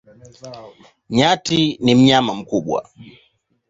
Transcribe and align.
Nyati 1.15 1.77
ni 1.83 1.93
mnyama 1.95 2.33
mkubwa. 2.35 2.89